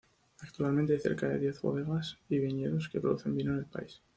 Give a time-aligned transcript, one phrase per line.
[0.39, 4.01] Actualmente, hay cerca de diez bodegas y viñedos que producen vino en el país.